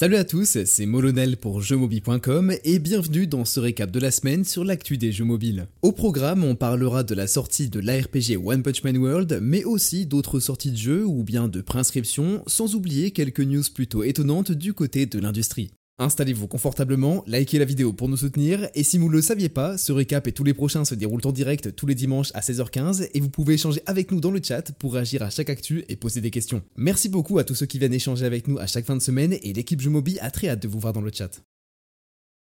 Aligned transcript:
Salut 0.00 0.14
à 0.14 0.22
tous, 0.22 0.58
c'est 0.64 0.86
Molonel 0.86 1.36
pour 1.36 1.60
jeuxmobile.com 1.60 2.52
et 2.62 2.78
bienvenue 2.78 3.26
dans 3.26 3.44
ce 3.44 3.58
récap 3.58 3.90
de 3.90 3.98
la 3.98 4.12
semaine 4.12 4.44
sur 4.44 4.62
l'actu 4.62 4.96
des 4.96 5.10
jeux 5.10 5.24
mobiles. 5.24 5.66
Au 5.82 5.90
programme, 5.90 6.44
on 6.44 6.54
parlera 6.54 7.02
de 7.02 7.16
la 7.16 7.26
sortie 7.26 7.68
de 7.68 7.80
l'ARPG 7.80 8.38
One 8.40 8.62
Punch 8.62 8.84
Man 8.84 8.96
World, 8.98 9.40
mais 9.42 9.64
aussi 9.64 10.06
d'autres 10.06 10.38
sorties 10.38 10.70
de 10.70 10.76
jeux 10.76 11.04
ou 11.04 11.24
bien 11.24 11.48
de 11.48 11.60
préinscriptions, 11.60 12.44
sans 12.46 12.76
oublier 12.76 13.10
quelques 13.10 13.40
news 13.40 13.64
plutôt 13.74 14.04
étonnantes 14.04 14.52
du 14.52 14.72
côté 14.72 15.06
de 15.06 15.18
l'industrie. 15.18 15.72
Installez-vous 16.00 16.46
confortablement, 16.46 17.24
likez 17.26 17.58
la 17.58 17.64
vidéo 17.64 17.92
pour 17.92 18.08
nous 18.08 18.16
soutenir, 18.16 18.68
et 18.76 18.84
si 18.84 18.98
vous 18.98 19.08
ne 19.08 19.12
le 19.14 19.20
saviez 19.20 19.48
pas, 19.48 19.76
ce 19.76 19.90
récap 19.90 20.28
et 20.28 20.32
tous 20.32 20.44
les 20.44 20.54
prochains 20.54 20.84
se 20.84 20.94
déroulent 20.94 21.26
en 21.26 21.32
direct 21.32 21.74
tous 21.74 21.86
les 21.86 21.96
dimanches 21.96 22.30
à 22.34 22.40
16h15, 22.40 23.08
et 23.12 23.20
vous 23.20 23.30
pouvez 23.30 23.54
échanger 23.54 23.82
avec 23.84 24.12
nous 24.12 24.20
dans 24.20 24.30
le 24.30 24.40
chat 24.40 24.70
pour 24.78 24.94
réagir 24.94 25.22
à 25.22 25.30
chaque 25.30 25.50
actu 25.50 25.84
et 25.88 25.96
poser 25.96 26.20
des 26.20 26.30
questions. 26.30 26.62
Merci 26.76 27.08
beaucoup 27.08 27.40
à 27.40 27.44
tous 27.44 27.56
ceux 27.56 27.66
qui 27.66 27.80
viennent 27.80 27.92
échanger 27.92 28.24
avec 28.24 28.46
nous 28.46 28.58
à 28.58 28.68
chaque 28.68 28.84
fin 28.84 28.94
de 28.94 29.02
semaine, 29.02 29.32
et 29.42 29.52
l'équipe 29.52 29.80
Jumobi 29.80 30.20
a 30.20 30.30
très 30.30 30.48
hâte 30.48 30.62
de 30.62 30.68
vous 30.68 30.78
voir 30.78 30.92
dans 30.92 31.00
le 31.00 31.10
chat. 31.12 31.42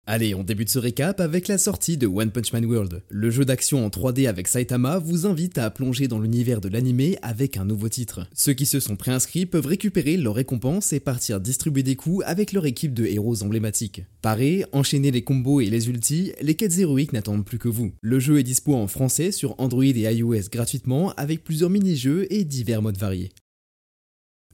Allez, 0.09 0.37
on 0.37 0.45
débute 0.45 0.69
ce 0.69 0.79
récap 0.79 1.19
avec 1.19 1.49
la 1.49 1.59
sortie 1.59 1.97
de 1.97 2.07
One 2.07 2.31
Punch 2.31 2.53
Man 2.53 2.65
World. 2.65 3.03
Le 3.09 3.29
jeu 3.29 3.45
d'action 3.45 3.85
en 3.85 3.89
3D 3.89 4.29
avec 4.29 4.47
Saitama 4.47 5.01
vous 5.01 5.27
invite 5.27 5.59
à 5.59 5.69
plonger 5.69 6.07
dans 6.07 6.21
l'univers 6.21 6.61
de 6.61 6.69
l'anime 6.69 7.17
avec 7.23 7.57
un 7.57 7.65
nouveau 7.65 7.89
titre. 7.89 8.29
Ceux 8.33 8.53
qui 8.53 8.67
se 8.67 8.79
sont 8.79 8.95
préinscrits 8.95 9.47
peuvent 9.47 9.67
récupérer 9.67 10.17
leurs 10.17 10.37
récompenses 10.37 10.93
et 10.93 11.01
partir 11.01 11.41
distribuer 11.41 11.83
des 11.83 11.97
coups 11.97 12.23
avec 12.25 12.53
leur 12.53 12.67
équipe 12.67 12.95
de 12.95 13.05
héros 13.05 13.43
emblématiques. 13.43 14.05
Parez, 14.23 14.65
enchaînez 14.71 15.11
les 15.11 15.23
combos 15.23 15.61
et 15.61 15.71
les 15.71 15.89
ultis, 15.89 16.33
les 16.41 16.55
quêtes 16.55 16.79
héroïques 16.79 17.13
n'attendent 17.13 17.45
plus 17.45 17.59
que 17.59 17.69
vous. 17.69 17.91
Le 18.01 18.21
jeu 18.21 18.39
est 18.39 18.45
dispo 18.45 18.77
en 18.77 18.87
français 18.87 19.33
sur 19.33 19.57
Android 19.59 19.83
et 19.83 20.15
iOS 20.15 20.51
gratuitement 20.53 21.15
avec 21.17 21.43
plusieurs 21.43 21.69
mini-jeux 21.71 22.29
et 22.31 22.45
divers 22.45 22.81
modes 22.81 22.97
variés. 22.97 23.33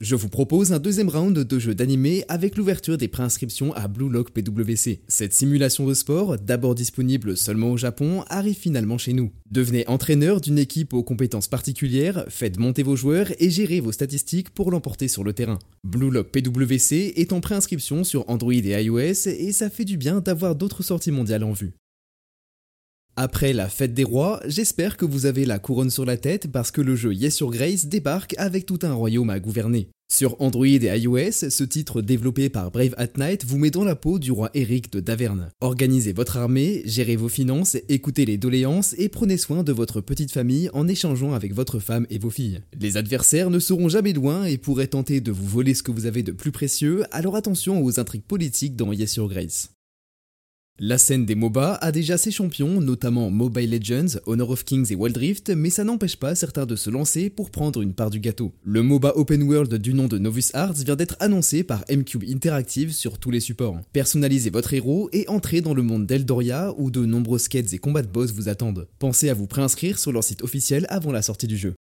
Je 0.01 0.15
vous 0.15 0.27
propose 0.27 0.73
un 0.73 0.79
deuxième 0.79 1.07
round 1.07 1.37
de 1.37 1.59
jeu 1.59 1.75
d'animé 1.75 2.25
avec 2.27 2.57
l'ouverture 2.57 2.97
des 2.97 3.07
préinscriptions 3.07 3.73
à 3.73 3.87
Blue 3.87 4.09
Lock 4.09 4.31
PWC. 4.31 5.01
Cette 5.07 5.33
simulation 5.33 5.87
de 5.87 5.93
sport, 5.93 6.37
d'abord 6.37 6.75
disponible 6.75 7.37
seulement 7.37 7.71
au 7.71 7.77
Japon, 7.77 8.25
arrive 8.27 8.57
finalement 8.57 8.97
chez 8.97 9.13
nous. 9.13 9.31
Devenez 9.49 9.87
entraîneur 9.87 10.41
d'une 10.41 10.59
équipe 10.59 10.93
aux 10.93 11.03
compétences 11.03 11.47
particulières, 11.47 12.25
faites 12.27 12.59
monter 12.59 12.83
vos 12.83 12.97
joueurs 12.97 13.31
et 13.39 13.49
gérez 13.49 13.79
vos 13.79 13.93
statistiques 13.93 14.49
pour 14.49 14.71
l'emporter 14.71 15.07
sur 15.07 15.23
le 15.23 15.31
terrain. 15.31 15.59
Blue 15.85 16.11
Lock 16.11 16.31
PWC 16.31 17.13
est 17.15 17.31
en 17.31 17.39
préinscription 17.39 18.03
sur 18.03 18.29
Android 18.29 18.51
et 18.51 18.83
iOS 18.83 19.27
et 19.27 19.51
ça 19.53 19.69
fait 19.69 19.85
du 19.85 19.95
bien 19.95 20.19
d'avoir 20.19 20.55
d'autres 20.55 20.83
sorties 20.83 21.11
mondiales 21.11 21.43
en 21.43 21.53
vue. 21.53 21.71
Après 23.15 23.53
la 23.53 23.69
fête 23.69 23.93
des 23.93 24.03
rois, 24.03 24.41
j'espère 24.47 24.97
que 24.97 25.05
vous 25.05 25.27
avez 25.27 25.45
la 25.45 25.59
couronne 25.59 25.91
sur 25.91 26.03
la 26.03 26.17
tête 26.17 26.51
parce 26.51 26.71
que 26.71 26.81
le 26.81 26.95
jeu 26.95 27.13
Yes 27.13 27.39
Your 27.39 27.51
Grace 27.51 27.85
débarque 27.85 28.33
avec 28.39 28.65
tout 28.65 28.79
un 28.81 28.93
royaume 28.93 29.29
à 29.29 29.39
gouverner. 29.39 29.89
Sur 30.11 30.39
Android 30.41 30.65
et 30.65 30.97
iOS, 30.99 31.49
ce 31.49 31.63
titre 31.63 32.01
développé 32.01 32.49
par 32.49 32.71
Brave 32.71 32.95
at 32.97 33.09
Night 33.17 33.45
vous 33.45 33.59
met 33.59 33.69
dans 33.69 33.83
la 33.83 33.95
peau 33.95 34.17
du 34.17 34.31
roi 34.31 34.49
Eric 34.55 34.91
de 34.91 34.99
Daverne. 34.99 35.49
Organisez 35.61 36.11
votre 36.11 36.37
armée, 36.37 36.81
gérez 36.85 37.15
vos 37.15 37.29
finances, 37.29 37.77
écoutez 37.87 38.25
les 38.25 38.37
doléances 38.37 38.95
et 38.97 39.09
prenez 39.09 39.37
soin 39.37 39.61
de 39.61 39.71
votre 39.71 40.01
petite 40.01 40.31
famille 40.31 40.71
en 40.73 40.87
échangeant 40.87 41.33
avec 41.33 41.53
votre 41.53 41.77
femme 41.77 42.07
et 42.09 42.17
vos 42.17 42.31
filles. 42.31 42.61
Les 42.79 42.97
adversaires 42.97 43.51
ne 43.51 43.59
seront 43.59 43.89
jamais 43.89 44.13
loin 44.13 44.45
et 44.45 44.57
pourraient 44.57 44.87
tenter 44.87 45.21
de 45.21 45.31
vous 45.31 45.47
voler 45.47 45.75
ce 45.75 45.83
que 45.83 45.91
vous 45.91 46.07
avez 46.07 46.23
de 46.23 46.31
plus 46.31 46.51
précieux, 46.51 47.03
alors 47.11 47.35
attention 47.35 47.83
aux 47.83 47.99
intrigues 47.99 48.23
politiques 48.23 48.75
dans 48.75 48.91
Yes 48.91 49.15
Your 49.17 49.29
Grace. 49.29 49.72
La 50.79 50.97
scène 50.97 51.27
des 51.27 51.35
MOBA 51.35 51.75
a 51.75 51.91
déjà 51.91 52.17
ses 52.17 52.31
champions, 52.31 52.81
notamment 52.81 53.29
Mobile 53.29 53.69
Legends, 53.69 54.19
Honor 54.25 54.49
of 54.49 54.65
Kings 54.65 54.91
et 54.91 54.95
Wild 54.95 55.15
Rift, 55.15 55.51
mais 55.51 55.69
ça 55.69 55.83
n'empêche 55.83 56.15
pas 56.15 56.33
certains 56.33 56.65
de 56.65 56.75
se 56.75 56.89
lancer 56.89 57.29
pour 57.29 57.51
prendre 57.51 57.83
une 57.83 57.93
part 57.93 58.09
du 58.09 58.19
gâteau. 58.19 58.53
Le 58.63 58.81
MOBA 58.81 59.15
Open 59.15 59.43
World 59.43 59.75
du 59.75 59.93
nom 59.93 60.07
de 60.07 60.17
Novus 60.17 60.49
Arts 60.53 60.73
vient 60.73 60.95
d'être 60.95 61.15
annoncé 61.19 61.63
par 61.63 61.85
M-Cube 61.89 62.23
Interactive 62.27 62.91
sur 62.91 63.19
tous 63.19 63.29
les 63.29 63.39
supports. 63.39 63.79
Personnalisez 63.93 64.49
votre 64.49 64.73
héros 64.73 65.09
et 65.13 65.29
entrez 65.29 65.61
dans 65.61 65.75
le 65.75 65.83
monde 65.83 66.07
d'Eldoria 66.07 66.73
où 66.79 66.89
de 66.89 67.05
nombreuses 67.05 67.49
quêtes 67.49 67.71
et 67.73 67.77
combats 67.77 68.01
de 68.01 68.07
boss 68.07 68.31
vous 68.31 68.49
attendent. 68.49 68.87
Pensez 68.97 69.29
à 69.29 69.35
vous 69.35 69.45
préinscrire 69.45 69.99
sur 69.99 70.11
leur 70.11 70.23
site 70.23 70.41
officiel 70.41 70.87
avant 70.89 71.11
la 71.11 71.21
sortie 71.21 71.47
du 71.47 71.55
jeu. 71.55 71.75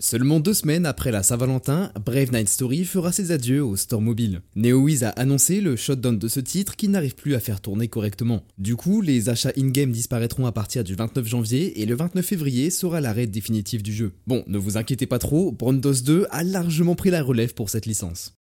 Seulement 0.00 0.38
deux 0.38 0.54
semaines 0.54 0.86
après 0.86 1.10
la 1.10 1.24
Saint-Valentin, 1.24 1.90
Brave 2.06 2.30
Night 2.30 2.48
Story 2.48 2.84
fera 2.84 3.10
ses 3.10 3.32
adieux 3.32 3.64
au 3.64 3.74
store 3.74 4.00
mobile. 4.00 4.42
NeoWiz 4.54 5.02
a 5.02 5.08
annoncé 5.08 5.60
le 5.60 5.74
shutdown 5.74 6.16
de 6.16 6.28
ce 6.28 6.38
titre 6.38 6.76
qui 6.76 6.86
n'arrive 6.86 7.16
plus 7.16 7.34
à 7.34 7.40
faire 7.40 7.60
tourner 7.60 7.88
correctement. 7.88 8.44
Du 8.58 8.76
coup, 8.76 9.00
les 9.00 9.28
achats 9.28 9.50
in-game 9.58 9.90
disparaîtront 9.90 10.46
à 10.46 10.52
partir 10.52 10.84
du 10.84 10.94
29 10.94 11.26
janvier 11.26 11.82
et 11.82 11.84
le 11.84 11.96
29 11.96 12.24
février 12.24 12.70
sera 12.70 13.00
l'arrêt 13.00 13.26
définitif 13.26 13.82
du 13.82 13.92
jeu. 13.92 14.12
Bon, 14.28 14.44
ne 14.46 14.56
vous 14.56 14.76
inquiétez 14.76 15.08
pas 15.08 15.18
trop, 15.18 15.50
Brondos 15.50 16.02
2 16.04 16.28
a 16.30 16.44
largement 16.44 16.94
pris 16.94 17.10
la 17.10 17.20
relève 17.24 17.54
pour 17.54 17.68
cette 17.68 17.86
licence. 17.86 18.38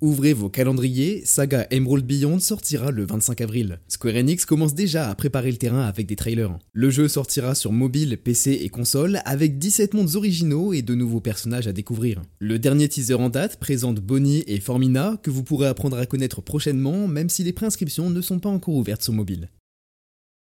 Ouvrez 0.00 0.32
vos 0.32 0.48
calendriers, 0.48 1.22
Saga 1.24 1.66
Emerald 1.72 2.06
Beyond 2.06 2.38
sortira 2.38 2.92
le 2.92 3.04
25 3.04 3.40
avril. 3.40 3.80
Square 3.88 4.14
Enix 4.14 4.44
commence 4.44 4.72
déjà 4.72 5.10
à 5.10 5.14
préparer 5.16 5.50
le 5.50 5.56
terrain 5.56 5.82
avec 5.82 6.06
des 6.06 6.14
trailers. 6.14 6.56
Le 6.72 6.88
jeu 6.88 7.08
sortira 7.08 7.56
sur 7.56 7.72
mobile, 7.72 8.16
PC 8.16 8.60
et 8.62 8.68
console 8.68 9.18
avec 9.24 9.58
17 9.58 9.94
mondes 9.94 10.14
originaux 10.14 10.72
et 10.72 10.82
de 10.82 10.94
nouveaux 10.94 11.20
personnages 11.20 11.66
à 11.66 11.72
découvrir. 11.72 12.22
Le 12.38 12.60
dernier 12.60 12.88
teaser 12.88 13.14
en 13.14 13.28
date 13.28 13.58
présente 13.58 13.98
Bonnie 13.98 14.44
et 14.46 14.60
Formina 14.60 15.16
que 15.20 15.32
vous 15.32 15.42
pourrez 15.42 15.66
apprendre 15.66 15.98
à 15.98 16.06
connaître 16.06 16.42
prochainement 16.42 17.08
même 17.08 17.28
si 17.28 17.42
les 17.42 17.52
préinscriptions 17.52 18.08
ne 18.08 18.20
sont 18.20 18.38
pas 18.38 18.50
encore 18.50 18.76
ouvertes 18.76 19.02
sur 19.02 19.12
mobile. 19.12 19.48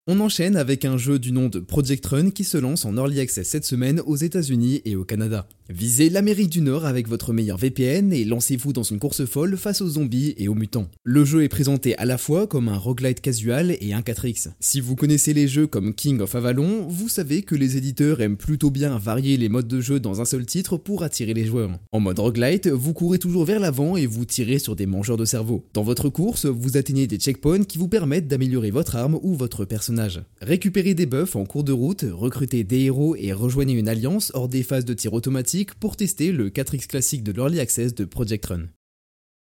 On 0.05 0.19
enchaîne 0.19 0.57
avec 0.57 0.83
un 0.83 0.97
jeu 0.97 1.17
du 1.17 1.31
nom 1.31 1.47
de 1.47 1.61
Project 1.61 2.05
Run 2.07 2.31
qui 2.31 2.43
se 2.43 2.57
lance 2.57 2.83
en 2.83 2.97
Early 2.97 3.21
Access 3.21 3.47
cette 3.47 3.63
semaine 3.63 4.01
aux 4.05 4.17
États-Unis 4.17 4.81
et 4.83 4.97
au 4.97 5.05
Canada. 5.05 5.47
Visez 5.69 6.09
l'Amérique 6.09 6.49
du 6.49 6.59
Nord 6.59 6.85
avec 6.85 7.07
votre 7.07 7.31
meilleur 7.31 7.57
VPN 7.57 8.11
et 8.11 8.25
lancez-vous 8.25 8.73
dans 8.73 8.83
une 8.83 8.99
course 8.99 9.23
folle 9.23 9.55
face 9.55 9.79
aux 9.79 9.87
zombies 9.87 10.33
et 10.35 10.49
aux 10.49 10.55
mutants. 10.55 10.89
Le 11.05 11.23
jeu 11.23 11.43
est 11.43 11.49
présenté 11.49 11.97
à 11.97 12.03
la 12.03 12.17
fois 12.17 12.47
comme 12.47 12.67
un 12.67 12.77
roguelite 12.77 13.21
casual 13.21 13.77
et 13.79 13.93
un 13.93 14.01
4X. 14.01 14.49
Si 14.59 14.81
vous 14.81 14.97
connaissez 14.97 15.33
les 15.33 15.47
jeux 15.47 15.67
comme 15.67 15.93
King 15.93 16.19
of 16.19 16.35
Avalon, 16.35 16.85
vous 16.89 17.07
savez 17.07 17.43
que 17.43 17.55
les 17.55 17.77
éditeurs 17.77 18.19
aiment 18.19 18.35
plutôt 18.35 18.71
bien 18.71 18.97
varier 18.97 19.37
les 19.37 19.47
modes 19.47 19.69
de 19.69 19.79
jeu 19.79 20.01
dans 20.01 20.19
un 20.19 20.25
seul 20.25 20.45
titre 20.45 20.75
pour 20.75 21.03
attirer 21.03 21.33
les 21.33 21.45
joueurs. 21.45 21.79
En 21.93 22.01
mode 22.01 22.19
roguelite, 22.19 22.67
vous 22.67 22.91
courez 22.91 23.19
toujours 23.19 23.45
vers 23.45 23.61
l'avant 23.61 23.95
et 23.95 24.05
vous 24.05 24.25
tirez 24.25 24.59
sur 24.59 24.75
des 24.75 24.85
mangeurs 24.85 25.15
de 25.15 25.23
cerveau. 25.23 25.65
Dans 25.73 25.83
votre 25.83 26.09
course, 26.09 26.45
vous 26.45 26.75
atteignez 26.75 27.07
des 27.07 27.15
checkpoints 27.15 27.63
qui 27.63 27.77
vous 27.77 27.87
permettent 27.87 28.27
d'améliorer 28.27 28.69
votre 28.69 28.97
arme 28.97 29.17
ou 29.23 29.33
votre 29.33 29.63
personnage. 29.63 29.92
Récupérez 30.41 30.93
des 30.93 31.05
buffs 31.05 31.35
en 31.35 31.45
cours 31.45 31.63
de 31.63 31.71
route, 31.71 32.05
recrutez 32.09 32.63
des 32.63 32.81
héros 32.81 33.15
et 33.15 33.33
rejoignez 33.33 33.73
une 33.73 33.87
alliance 33.87 34.31
hors 34.33 34.47
des 34.47 34.63
phases 34.63 34.85
de 34.85 34.93
tir 34.93 35.13
automatique 35.13 35.73
pour 35.75 35.95
tester 35.95 36.31
le 36.31 36.49
4X 36.49 36.87
classique 36.87 37.23
de 37.23 37.31
l'Early 37.31 37.59
Access 37.59 37.93
de 37.95 38.05
Project 38.05 38.45
Run. 38.45 38.67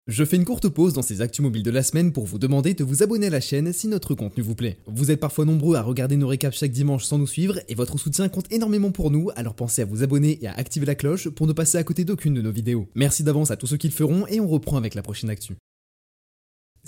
Je 0.08 0.25
fais 0.25 0.37
une 0.37 0.47
courte 0.47 0.70
pause 0.70 0.94
dans 0.94 1.03
ces 1.03 1.20
actus 1.20 1.42
mobiles 1.42 1.62
de 1.62 1.70
la 1.70 1.82
semaine 1.82 2.12
pour 2.12 2.25
vous 2.25 2.38
demander 2.38 2.72
de 2.72 2.82
vous 2.82 3.03
abonner 3.03 3.26
à 3.26 3.31
la 3.31 3.42
chaîne 3.42 3.75
si 3.75 3.88
notre 3.88 4.14
contenu 4.14 4.42
vous 4.42 4.54
plaît. 4.54 4.78
Vous 4.87 5.10
êtes 5.10 5.20
parfois 5.20 5.44
nombreux 5.44 5.76
à 5.76 5.82
regarder 5.82 6.16
nos 6.16 6.28
récaps 6.28 6.56
chaque 6.56 6.72
dimanche 6.72 7.04
sans 7.04 7.19
nous 7.19 7.26
suivre 7.26 7.60
et 7.69 7.75
votre 7.75 7.98
soutien 7.98 8.31
compte 8.31 8.50
énormément 8.50 8.91
pour 8.91 9.10
nous, 9.10 9.28
alors 9.37 9.53
pensez 9.54 9.82
à 9.82 9.84
vous 9.84 10.03
abonner 10.03 10.38
et 10.41 10.47
à 10.47 10.54
activer 10.54 10.87
la 10.87 10.94
cloche 10.94 11.28
pour 11.28 11.47
ne 11.47 11.53
passer 11.53 11.76
à 11.76 11.84
côté 11.84 12.06
d'aucune 12.06 12.32
de 12.32 12.41
nos 12.41 12.50
vidéos. 12.50 12.88
Merci 12.94 13.22
d'avance 13.22 13.50
à 13.50 13.56
tous 13.58 13.66
ceux 13.66 13.76
qui 13.76 13.88
le 13.88 13.92
feront 13.92 14.26
et 14.28 14.41
on 14.41 14.48
reprend 14.48 14.78
avec 14.78 14.94
la 14.94 15.03
prochaine 15.03 15.28
actu. 15.28 15.56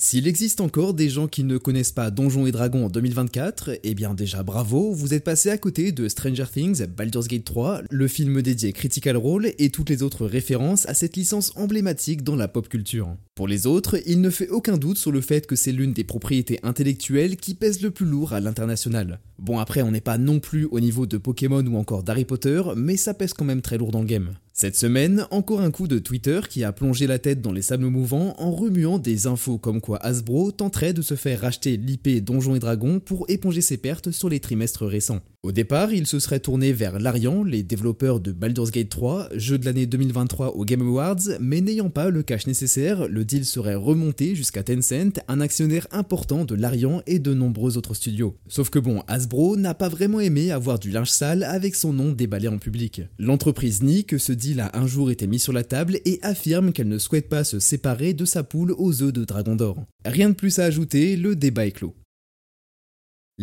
S'il 0.03 0.27
existe 0.27 0.63
encore 0.63 0.95
des 0.95 1.11
gens 1.11 1.29
qui 1.29 1.45
ne 1.45 1.59
connaissent 1.59 1.93
pas 1.93 2.11
Donjons 2.11 2.47
et 2.47 2.53
Dragons 2.53 2.87
en 2.87 2.89
2024, 2.89 3.81
eh 3.85 3.95
bien 3.95 4.15
déjà 4.15 4.43
bravo, 4.43 4.95
vous 4.95 5.13
êtes 5.13 5.25
passé 5.25 5.51
à 5.51 5.59
côté 5.59 5.93
de 5.93 6.09
Stranger 6.09 6.47
Things, 6.51 6.87
Baldur's 6.87 7.29
Gate 7.29 7.45
3, 7.45 7.83
le 7.91 8.09
film 8.09 8.41
dédié 8.41 8.73
Critical 8.73 9.19
Role 9.19 9.53
et 9.59 9.69
toutes 9.69 9.91
les 9.91 10.03
autres 10.03 10.25
références 10.25 10.89
à 10.89 10.95
cette 10.95 11.19
licence 11.19 11.53
emblématique 11.55 12.25
dans 12.25 12.35
la 12.35 12.49
pop 12.49 12.67
culture. 12.67 13.15
Pour 13.35 13.47
les 13.47 13.67
autres, 13.67 13.99
il 14.07 14.23
ne 14.23 14.31
fait 14.31 14.49
aucun 14.49 14.79
doute 14.79 14.97
sur 14.97 15.13
le 15.13 15.21
fait 15.21 15.47
que 15.47 15.55
c'est 15.55 15.71
l'une 15.71 15.93
des 15.93 16.05
propriétés 16.05 16.61
intellectuelles 16.63 17.37
qui 17.37 17.53
pèse 17.53 17.83
le 17.83 17.91
plus 17.91 18.07
lourd 18.07 18.33
à 18.33 18.41
l'international. 18.41 19.21
Bon 19.39 19.59
après 19.59 19.83
on 19.83 19.91
n'est 19.91 20.01
pas 20.01 20.17
non 20.17 20.41
plus 20.41 20.65
au 20.71 20.81
niveau 20.81 21.05
de 21.05 21.19
Pokémon 21.19 21.67
ou 21.67 21.77
encore 21.77 22.05
d'Harry 22.05 22.25
Potter, 22.25 22.63
mais 22.75 22.97
ça 22.97 23.13
pèse 23.13 23.35
quand 23.35 23.45
même 23.45 23.61
très 23.61 23.77
lourd 23.77 23.91
dans 23.91 24.01
le 24.01 24.07
game. 24.07 24.33
Cette 24.61 24.77
semaine, 24.77 25.27
encore 25.31 25.63
un 25.63 25.71
coup 25.71 25.89
de 25.89 25.99
Twitter 25.99 26.41
qui 26.47 26.65
a 26.65 26.73
plongé 26.73 27.07
la 27.07 27.19
tête 27.19 27.41
dans 27.41 27.51
les 27.51 27.63
sables 27.63 27.87
mouvants 27.87 28.35
en 28.37 28.51
remuant 28.51 28.99
des 28.99 29.27
infos 29.27 29.57
comme 29.57 29.81
quoi 29.81 29.97
Hasbro 30.05 30.53
tenterait 30.53 30.93
de 30.93 31.01
se 31.01 31.15
faire 31.15 31.41
racheter 31.41 31.79
l'IP 31.79 32.23
Donjons 32.23 32.57
et 32.57 32.59
Dragons 32.59 33.01
pour 33.01 33.25
éponger 33.31 33.63
ses 33.63 33.79
pertes 33.79 34.11
sur 34.11 34.29
les 34.29 34.39
trimestres 34.39 34.85
récents. 34.85 35.23
Au 35.43 35.53
départ, 35.53 35.95
il 35.95 36.07
se 36.07 36.19
serait 36.19 36.41
tourné 36.41 36.71
vers 36.75 36.99
Larian, 36.99 37.43
les 37.43 37.63
développeurs 37.63 38.21
de 38.21 38.31
Baldur's 38.31 38.71
Gate 38.71 38.91
3, 38.91 39.31
jeu 39.37 39.57
de 39.57 39.65
l'année 39.65 39.87
2023 39.87 40.49
au 40.55 40.67
Game 40.67 40.83
Awards, 40.83 41.39
mais 41.41 41.63
n'ayant 41.63 41.89
pas 41.89 42.11
le 42.11 42.23
cash 42.23 42.47
nécessaire, 42.47 43.09
le 43.09 43.25
deal 43.25 43.47
serait 43.47 43.75
remonté 43.75 44.35
jusqu'à 44.35 44.63
Tencent, 44.63 45.19
un 45.29 45.41
actionnaire 45.41 45.87
important 45.93 46.45
de 46.45 46.55
Larian 46.55 47.01
et 47.07 47.19
de 47.19 47.33
nombreux 47.33 47.79
autres 47.79 47.95
studios. 47.95 48.37
Sauf 48.49 48.69
que 48.69 48.79
bon, 48.79 49.03
Hasbro 49.09 49.57
n'a 49.57 49.73
pas 49.73 49.89
vraiment 49.89 50.21
aimé 50.21 50.51
avoir 50.51 50.79
du 50.79 50.91
linge 50.91 51.11
sale 51.11 51.43
avec 51.45 51.75
son 51.75 51.95
nom 51.95 52.13
déballé 52.13 52.49
en 52.49 52.59
public. 52.59 53.01
L'entreprise 53.19 53.83
nie 53.83 54.05
que 54.05 54.19
ce 54.19 54.35
a 54.59 54.77
un 54.77 54.89
jour 54.89 55.13
été 55.13 55.29
mis 55.29 55.39
sur 55.39 55.53
la 55.53 55.63
table 55.63 56.01
et 56.05 56.19
affirme 56.23 56.73
qu'elle 56.73 56.89
ne 56.89 56.99
souhaite 56.99 57.29
pas 57.29 57.45
se 57.45 57.61
séparer 57.61 58.13
de 58.13 58.25
sa 58.25 58.43
poule 58.43 58.75
aux 58.77 59.03
œufs 59.03 59.13
de 59.13 59.25
dragon 59.25 59.55
d'or. 59.55 59.85
Rien 60.05 60.31
de 60.31 60.35
plus 60.35 60.59
à 60.59 60.65
ajouter, 60.65 61.17
le 61.17 61.37
débat 61.37 61.67
est 61.67 61.71
clos. 61.71 61.95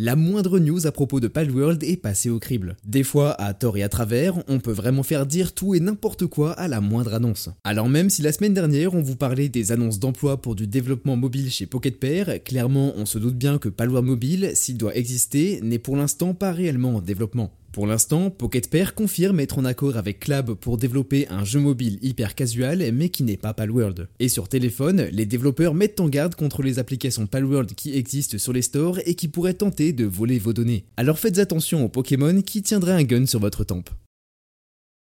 La 0.00 0.14
moindre 0.14 0.60
news 0.60 0.86
à 0.86 0.92
propos 0.92 1.18
de 1.18 1.26
Palworld 1.26 1.82
est 1.82 1.96
passée 1.96 2.30
au 2.30 2.38
crible. 2.38 2.76
Des 2.86 3.02
fois, 3.02 3.32
à 3.32 3.52
tort 3.52 3.76
et 3.76 3.82
à 3.82 3.88
travers, 3.88 4.40
on 4.46 4.60
peut 4.60 4.70
vraiment 4.70 5.02
faire 5.02 5.26
dire 5.26 5.54
tout 5.54 5.74
et 5.74 5.80
n'importe 5.80 6.26
quoi 6.26 6.52
à 6.52 6.68
la 6.68 6.80
moindre 6.80 7.14
annonce. 7.14 7.50
Alors 7.64 7.88
même 7.88 8.08
si 8.08 8.22
la 8.22 8.30
semaine 8.30 8.54
dernière 8.54 8.94
on 8.94 9.02
vous 9.02 9.16
parlait 9.16 9.48
des 9.48 9.72
annonces 9.72 9.98
d'emploi 9.98 10.40
pour 10.40 10.54
du 10.54 10.68
développement 10.68 11.16
mobile 11.16 11.50
chez 11.50 11.66
Pocket 11.66 11.98
Pair, 11.98 12.44
clairement 12.44 12.92
on 12.96 13.06
se 13.06 13.18
doute 13.18 13.36
bien 13.36 13.58
que 13.58 13.68
Palworld 13.68 14.06
Mobile, 14.06 14.52
s'il 14.54 14.78
doit 14.78 14.96
exister, 14.96 15.58
n'est 15.62 15.80
pour 15.80 15.96
l'instant 15.96 16.32
pas 16.32 16.52
réellement 16.52 16.94
en 16.94 17.00
développement. 17.00 17.57
Pour 17.72 17.86
l'instant, 17.86 18.30
Pocket 18.30 18.68
Pair 18.70 18.94
confirme 18.94 19.40
être 19.40 19.58
en 19.58 19.64
accord 19.64 19.96
avec 19.96 20.20
Clab 20.20 20.54
pour 20.54 20.78
développer 20.78 21.28
un 21.28 21.44
jeu 21.44 21.60
mobile 21.60 21.98
hyper 22.02 22.34
casual 22.34 22.90
mais 22.92 23.08
qui 23.08 23.22
n'est 23.22 23.36
pas 23.36 23.54
Palworld. 23.54 24.08
Et 24.18 24.28
sur 24.28 24.48
téléphone, 24.48 25.08
les 25.12 25.26
développeurs 25.26 25.74
mettent 25.74 26.00
en 26.00 26.08
garde 26.08 26.34
contre 26.34 26.62
les 26.62 26.78
applications 26.78 27.26
Palworld 27.26 27.74
qui 27.74 27.94
existent 27.94 28.38
sur 28.38 28.52
les 28.52 28.62
stores 28.62 28.98
et 29.04 29.14
qui 29.14 29.28
pourraient 29.28 29.54
tenter 29.54 29.92
de 29.92 30.06
voler 30.06 30.38
vos 30.38 30.52
données. 30.52 30.84
Alors 30.96 31.18
faites 31.18 31.38
attention 31.38 31.84
aux 31.84 31.88
Pokémon 31.88 32.40
qui 32.42 32.62
tiendraient 32.62 32.92
un 32.92 33.04
gun 33.04 33.26
sur 33.26 33.40
votre 33.40 33.64
tempe. 33.64 33.90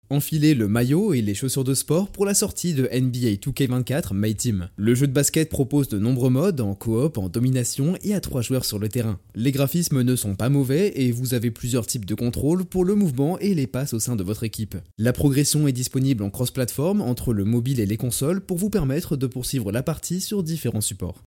Enfilez 0.09 0.54
le 0.54 0.69
maillot 0.69 1.13
et 1.13 1.21
les 1.21 1.33
chaussures 1.33 1.65
de 1.65 1.74
sport 1.74 2.07
pour 2.13 2.25
la 2.25 2.33
sortie 2.33 2.74
de 2.74 2.83
NBA 2.83 3.42
2K24 3.42 4.13
My 4.13 4.33
Team. 4.33 4.69
Le 4.77 4.95
jeu 4.95 5.06
de 5.06 5.12
basket 5.12 5.50
propose 5.50 5.89
de 5.89 6.00
nombreux 6.00 6.30
modes 6.30 6.62
en 6.62 6.75
coop, 6.75 7.18
en 7.18 7.27
domination 7.27 7.98
et 8.04 8.13
à 8.13 8.21
3 8.21 8.42
joueurs 8.42 8.63
sur 8.63 8.80
le 8.80 8.88
terrain. 8.88 9.19
Les 9.36 9.51
graphismes 9.51 10.04
ne 10.04 10.15
sont 10.15 10.36
pas 10.36 10.48
mauvais 10.48 10.94
et 10.95 11.12
vous 11.12 11.33
avez 11.33 11.51
plusieurs 11.51 11.88
types 11.88 12.06
de 12.06 12.15
contrôle 12.15 12.63
pour 12.63 12.86
le 12.86 12.95
mouvement 12.95 13.38
et 13.39 13.54
les 13.54 13.68
passes 13.68 13.94
au 13.94 14.00
sein 14.00 14.15
de 14.15 14.24
votre 14.24 14.45
équipe. 14.45 14.77
La 14.98 15.12
progression 15.12 15.68
est 15.68 15.74
disponible 15.74 16.24
en 16.24 16.30
cross-platform 16.30 17.01
entre 17.01 17.33
le 17.33 17.44
mobile 17.44 17.81
et 17.81 17.86
les 17.86 17.98
consoles 17.98 18.39
pour 18.39 18.57
vous 18.57 18.69
permettre 18.69 19.18
de 19.18 19.27
poursuivre 19.27 19.74
la 19.74 19.83
partie 19.83 20.21
sur 20.21 20.42
différents 20.42 20.80
supports. 20.80 21.21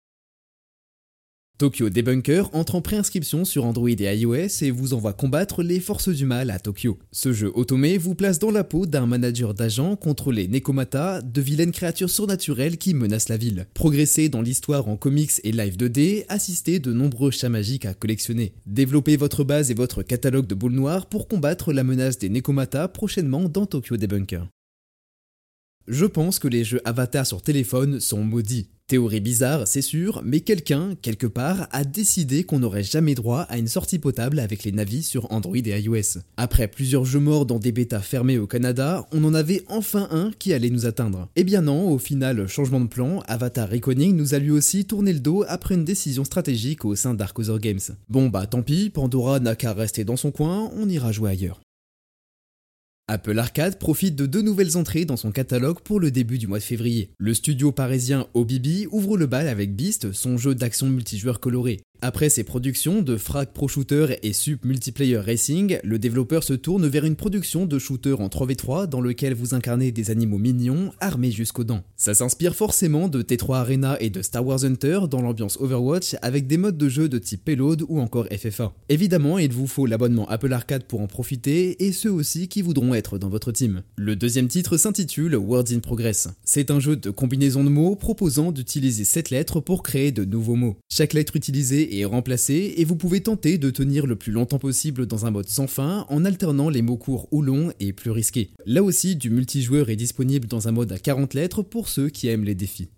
Tokyo 1.60 1.90
Debunker 1.90 2.48
entre 2.54 2.76
en 2.76 2.80
préinscription 2.80 3.44
sur 3.44 3.66
Android 3.66 3.90
et 3.90 4.16
iOS 4.16 4.62
et 4.62 4.70
vous 4.70 4.94
envoie 4.94 5.12
combattre 5.12 5.62
les 5.62 5.78
forces 5.78 6.08
du 6.08 6.24
mal 6.24 6.50
à 6.50 6.58
Tokyo. 6.58 6.98
Ce 7.12 7.34
jeu 7.34 7.52
automé 7.54 7.98
vous 7.98 8.14
place 8.14 8.38
dans 8.38 8.50
la 8.50 8.64
peau 8.64 8.86
d'un 8.86 9.04
manager 9.04 9.52
d'agents 9.52 9.94
contre 9.94 10.32
les 10.32 10.48
Nekomata, 10.48 11.20
de 11.20 11.40
vilaines 11.42 11.70
créatures 11.70 12.08
surnaturelles 12.08 12.78
qui 12.78 12.94
menacent 12.94 13.28
la 13.28 13.36
ville. 13.36 13.66
Progressez 13.74 14.30
dans 14.30 14.40
l'histoire 14.40 14.88
en 14.88 14.96
comics 14.96 15.32
et 15.44 15.52
live 15.52 15.76
2D, 15.76 16.24
assistez 16.30 16.78
de 16.78 16.94
nombreux 16.94 17.30
chats 17.30 17.50
magiques 17.50 17.84
à 17.84 17.92
collectionner. 17.92 18.54
Développez 18.64 19.18
votre 19.18 19.44
base 19.44 19.70
et 19.70 19.74
votre 19.74 20.02
catalogue 20.02 20.46
de 20.46 20.54
boules 20.54 20.72
noires 20.72 21.10
pour 21.10 21.28
combattre 21.28 21.74
la 21.74 21.84
menace 21.84 22.18
des 22.18 22.30
Nekomata 22.30 22.88
prochainement 22.88 23.50
dans 23.50 23.66
Tokyo 23.66 23.98
Debunker. 23.98 24.46
Je 25.88 26.06
pense 26.06 26.38
que 26.38 26.48
les 26.48 26.64
jeux 26.64 26.80
Avatar 26.86 27.26
sur 27.26 27.42
téléphone 27.42 28.00
sont 28.00 28.22
maudits. 28.22 28.68
Théorie 28.90 29.20
bizarre, 29.20 29.68
c'est 29.68 29.82
sûr, 29.82 30.20
mais 30.24 30.40
quelqu'un, 30.40 30.96
quelque 31.00 31.28
part, 31.28 31.68
a 31.70 31.84
décidé 31.84 32.42
qu'on 32.42 32.58
n'aurait 32.58 32.82
jamais 32.82 33.14
droit 33.14 33.42
à 33.42 33.56
une 33.56 33.68
sortie 33.68 34.00
potable 34.00 34.40
avec 34.40 34.64
les 34.64 34.72
navis 34.72 35.04
sur 35.04 35.30
Android 35.30 35.54
et 35.54 35.80
iOS. 35.80 36.18
Après 36.36 36.66
plusieurs 36.66 37.04
jeux 37.04 37.20
morts 37.20 37.46
dans 37.46 37.60
des 37.60 37.70
bêtas 37.70 38.00
fermés 38.00 38.36
au 38.36 38.48
Canada, 38.48 39.06
on 39.12 39.22
en 39.22 39.32
avait 39.32 39.62
enfin 39.68 40.08
un 40.10 40.32
qui 40.40 40.52
allait 40.52 40.70
nous 40.70 40.86
atteindre. 40.86 41.28
Eh 41.36 41.44
bien 41.44 41.62
non, 41.62 41.88
au 41.88 41.98
final, 41.98 42.48
changement 42.48 42.80
de 42.80 42.88
plan, 42.88 43.22
Avatar 43.28 43.68
Reckoning 43.68 44.16
nous 44.16 44.34
a 44.34 44.40
lui 44.40 44.50
aussi 44.50 44.84
tourné 44.84 45.12
le 45.12 45.20
dos 45.20 45.44
après 45.46 45.76
une 45.76 45.84
décision 45.84 46.24
stratégique 46.24 46.84
au 46.84 46.96
sein 46.96 47.14
d'Arcosaur 47.14 47.60
Games. 47.60 47.78
Bon 48.08 48.28
bah 48.28 48.46
tant 48.46 48.62
pis, 48.62 48.90
Pandora 48.90 49.38
n'a 49.38 49.54
qu'à 49.54 49.72
rester 49.72 50.02
dans 50.02 50.16
son 50.16 50.32
coin, 50.32 50.68
on 50.74 50.88
ira 50.88 51.12
jouer 51.12 51.30
ailleurs. 51.30 51.60
Apple 53.12 53.40
Arcade 53.40 53.76
profite 53.76 54.14
de 54.14 54.24
deux 54.24 54.40
nouvelles 54.40 54.76
entrées 54.76 55.04
dans 55.04 55.16
son 55.16 55.32
catalogue 55.32 55.80
pour 55.80 55.98
le 55.98 56.12
début 56.12 56.38
du 56.38 56.46
mois 56.46 56.60
de 56.60 56.62
février. 56.62 57.10
Le 57.18 57.34
studio 57.34 57.72
parisien 57.72 58.28
OBB 58.34 58.86
ouvre 58.92 59.18
le 59.18 59.26
bal 59.26 59.48
avec 59.48 59.74
Beast, 59.74 60.12
son 60.12 60.38
jeu 60.38 60.54
d'action 60.54 60.86
multijoueur 60.86 61.40
coloré. 61.40 61.80
Après 62.02 62.30
ses 62.30 62.44
productions 62.44 63.02
de 63.02 63.18
Frag 63.18 63.48
Pro 63.52 63.68
Shooter 63.68 64.16
et 64.22 64.32
Sup 64.32 64.64
Multiplayer 64.64 65.18
Racing, 65.18 65.78
le 65.84 65.98
développeur 65.98 66.42
se 66.42 66.54
tourne 66.54 66.86
vers 66.86 67.04
une 67.04 67.14
production 67.14 67.66
de 67.66 67.78
shooter 67.78 68.14
en 68.14 68.28
3v3 68.28 68.86
dans 68.86 69.02
lequel 69.02 69.34
vous 69.34 69.52
incarnez 69.52 69.92
des 69.92 70.10
animaux 70.10 70.38
mignons 70.38 70.92
armés 71.00 71.30
jusqu'aux 71.30 71.62
dents. 71.64 71.82
Ça 71.98 72.14
s'inspire 72.14 72.56
forcément 72.56 73.08
de 73.08 73.20
T3 73.20 73.56
Arena 73.56 74.00
et 74.00 74.08
de 74.08 74.22
Star 74.22 74.46
Wars 74.46 74.64
Hunter 74.64 75.00
dans 75.10 75.20
l'ambiance 75.20 75.58
Overwatch 75.60 76.16
avec 76.22 76.46
des 76.46 76.56
modes 76.56 76.78
de 76.78 76.88
jeu 76.88 77.10
de 77.10 77.18
type 77.18 77.44
Payload 77.44 77.84
ou 77.86 78.00
encore 78.00 78.26
FFA. 78.34 78.72
Évidemment, 78.88 79.36
il 79.36 79.52
vous 79.52 79.66
faut 79.66 79.84
l'abonnement 79.84 80.26
Apple 80.30 80.54
Arcade 80.54 80.84
pour 80.84 81.02
en 81.02 81.06
profiter 81.06 81.84
et 81.84 81.92
ceux 81.92 82.10
aussi 82.10 82.48
qui 82.48 82.62
voudront 82.62 82.94
être 82.94 83.18
dans 83.18 83.28
votre 83.28 83.52
team. 83.52 83.82
Le 83.96 84.16
deuxième 84.16 84.48
titre 84.48 84.78
s'intitule 84.78 85.36
Words 85.36 85.70
in 85.72 85.80
Progress. 85.80 86.28
C'est 86.44 86.70
un 86.70 86.80
jeu 86.80 86.96
de 86.96 87.10
combinaison 87.10 87.62
de 87.62 87.68
mots 87.68 87.94
proposant 87.94 88.52
d'utiliser 88.52 89.04
7 89.04 89.28
lettres 89.28 89.60
pour 89.60 89.82
créer 89.82 90.12
de 90.12 90.24
nouveaux 90.24 90.56
mots. 90.56 90.78
Chaque 90.88 91.12
lettre 91.12 91.36
utilisée 91.36 91.89
est 91.90 92.04
remplacé 92.04 92.74
et 92.76 92.84
vous 92.84 92.96
pouvez 92.96 93.20
tenter 93.20 93.58
de 93.58 93.70
tenir 93.70 94.06
le 94.06 94.16
plus 94.16 94.32
longtemps 94.32 94.58
possible 94.58 95.06
dans 95.06 95.26
un 95.26 95.30
mode 95.30 95.48
sans 95.48 95.66
fin 95.66 96.06
en 96.08 96.24
alternant 96.24 96.68
les 96.68 96.82
mots 96.82 96.96
courts 96.96 97.28
ou 97.30 97.42
longs 97.42 97.72
et 97.80 97.92
plus 97.92 98.10
risqués. 98.10 98.50
Là 98.66 98.82
aussi, 98.82 99.16
du 99.16 99.30
multijoueur 99.30 99.90
est 99.90 99.96
disponible 99.96 100.46
dans 100.46 100.68
un 100.68 100.72
mode 100.72 100.92
à 100.92 100.98
40 100.98 101.34
lettres 101.34 101.62
pour 101.62 101.88
ceux 101.88 102.08
qui 102.08 102.28
aiment 102.28 102.44
les 102.44 102.54
défis. 102.54 102.90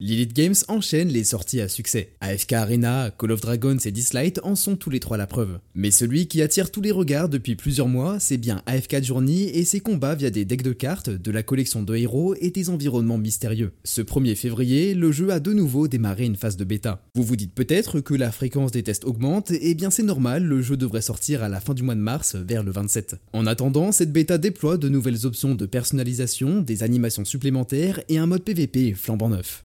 Lilith 0.00 0.32
Games 0.32 0.56
enchaîne 0.66 1.06
les 1.06 1.22
sorties 1.22 1.60
à 1.60 1.68
succès. 1.68 2.16
AFK 2.20 2.52
Arena, 2.54 3.12
Call 3.16 3.30
of 3.30 3.40
Dragons 3.40 3.78
et 3.84 3.92
Dislight 3.92 4.40
en 4.42 4.56
sont 4.56 4.74
tous 4.74 4.90
les 4.90 4.98
trois 4.98 5.16
la 5.16 5.28
preuve. 5.28 5.60
Mais 5.76 5.92
celui 5.92 6.26
qui 6.26 6.42
attire 6.42 6.72
tous 6.72 6.80
les 6.80 6.90
regards 6.90 7.28
depuis 7.28 7.54
plusieurs 7.54 7.86
mois, 7.86 8.18
c'est 8.18 8.36
bien 8.36 8.60
AFK 8.66 9.04
Journey 9.04 9.44
et 9.44 9.64
ses 9.64 9.78
combats 9.78 10.16
via 10.16 10.30
des 10.30 10.44
decks 10.44 10.62
de 10.62 10.72
cartes, 10.72 11.10
de 11.10 11.30
la 11.30 11.44
collection 11.44 11.84
de 11.84 11.94
héros 11.94 12.34
et 12.40 12.50
des 12.50 12.70
environnements 12.70 13.18
mystérieux. 13.18 13.72
Ce 13.84 14.02
1er 14.02 14.34
février, 14.34 14.94
le 14.94 15.12
jeu 15.12 15.30
a 15.30 15.38
de 15.38 15.52
nouveau 15.52 15.86
démarré 15.86 16.24
une 16.24 16.34
phase 16.34 16.56
de 16.56 16.64
bêta. 16.64 17.00
Vous 17.14 17.22
vous 17.22 17.36
dites 17.36 17.54
peut-être 17.54 18.00
que 18.00 18.14
la 18.14 18.32
fréquence 18.32 18.72
des 18.72 18.82
tests 18.82 19.04
augmente, 19.04 19.52
et 19.52 19.74
bien 19.74 19.90
c'est 19.90 20.02
normal, 20.02 20.42
le 20.42 20.60
jeu 20.60 20.76
devrait 20.76 21.02
sortir 21.02 21.44
à 21.44 21.48
la 21.48 21.60
fin 21.60 21.72
du 21.72 21.84
mois 21.84 21.94
de 21.94 22.00
mars, 22.00 22.34
vers 22.34 22.64
le 22.64 22.72
27. 22.72 23.14
En 23.32 23.46
attendant, 23.46 23.92
cette 23.92 24.12
bêta 24.12 24.38
déploie 24.38 24.76
de 24.76 24.88
nouvelles 24.88 25.24
options 25.24 25.54
de 25.54 25.66
personnalisation, 25.66 26.62
des 26.62 26.82
animations 26.82 27.24
supplémentaires 27.24 28.00
et 28.08 28.18
un 28.18 28.26
mode 28.26 28.42
PVP 28.42 28.92
flambant 28.94 29.28
neuf. 29.28 29.62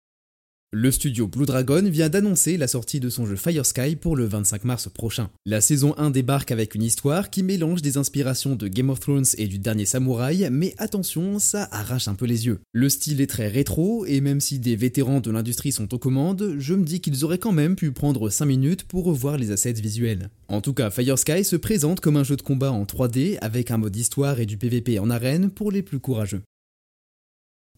Le 0.76 0.90
studio 0.90 1.28
Blue 1.28 1.46
Dragon 1.46 1.84
vient 1.84 2.08
d'annoncer 2.08 2.56
la 2.56 2.66
sortie 2.66 2.98
de 2.98 3.08
son 3.08 3.26
jeu 3.26 3.36
Fire 3.36 3.64
Sky 3.64 3.94
pour 3.94 4.16
le 4.16 4.24
25 4.24 4.64
mars 4.64 4.88
prochain. 4.92 5.30
La 5.46 5.60
saison 5.60 5.94
1 5.98 6.10
débarque 6.10 6.50
avec 6.50 6.74
une 6.74 6.82
histoire 6.82 7.30
qui 7.30 7.44
mélange 7.44 7.80
des 7.80 7.96
inspirations 7.96 8.56
de 8.56 8.66
Game 8.66 8.90
of 8.90 8.98
Thrones 8.98 9.24
et 9.38 9.46
du 9.46 9.60
dernier 9.60 9.84
samouraï, 9.84 10.48
mais 10.50 10.74
attention, 10.78 11.38
ça 11.38 11.68
arrache 11.70 12.08
un 12.08 12.16
peu 12.16 12.26
les 12.26 12.46
yeux. 12.46 12.58
Le 12.72 12.88
style 12.88 13.20
est 13.20 13.28
très 13.28 13.46
rétro, 13.46 14.04
et 14.04 14.20
même 14.20 14.40
si 14.40 14.58
des 14.58 14.74
vétérans 14.74 15.20
de 15.20 15.30
l'industrie 15.30 15.70
sont 15.70 15.94
aux 15.94 15.98
commandes, 16.00 16.56
je 16.58 16.74
me 16.74 16.82
dis 16.82 17.00
qu'ils 17.00 17.24
auraient 17.24 17.38
quand 17.38 17.52
même 17.52 17.76
pu 17.76 17.92
prendre 17.92 18.28
5 18.28 18.44
minutes 18.44 18.82
pour 18.82 19.04
revoir 19.04 19.38
les 19.38 19.52
assets 19.52 19.74
visuels. 19.74 20.28
En 20.48 20.60
tout 20.60 20.74
cas, 20.74 20.90
Fire 20.90 21.20
Sky 21.20 21.44
se 21.44 21.54
présente 21.54 22.00
comme 22.00 22.16
un 22.16 22.24
jeu 22.24 22.34
de 22.34 22.42
combat 22.42 22.72
en 22.72 22.82
3D 22.82 23.38
avec 23.42 23.70
un 23.70 23.76
mode 23.76 23.94
histoire 23.94 24.40
et 24.40 24.46
du 24.46 24.56
PVP 24.56 24.98
en 24.98 25.08
arène 25.08 25.50
pour 25.50 25.70
les 25.70 25.82
plus 25.82 26.00
courageux. 26.00 26.42